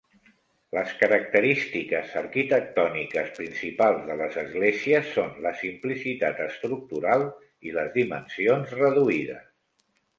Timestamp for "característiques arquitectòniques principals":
1.01-4.03